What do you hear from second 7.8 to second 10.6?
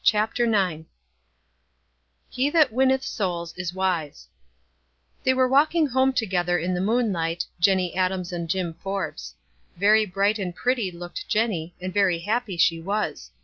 Adams and Jim Forbes. Very bright and